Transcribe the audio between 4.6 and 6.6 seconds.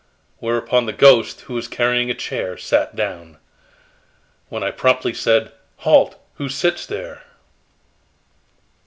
I promptly said: 'Halt, who